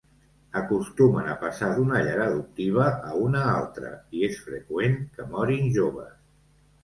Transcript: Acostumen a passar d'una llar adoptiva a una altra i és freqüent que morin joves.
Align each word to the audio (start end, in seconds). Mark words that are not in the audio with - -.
Acostumen 0.59 1.27
a 1.33 1.35
passar 1.41 1.67
d'una 1.79 1.99
llar 2.07 2.15
adoptiva 2.23 2.87
a 3.11 3.13
una 3.25 3.43
altra 3.51 3.91
i 4.19 4.25
és 4.29 4.41
freqüent 4.49 4.95
que 5.19 5.27
morin 5.35 5.69
joves. 5.79 6.17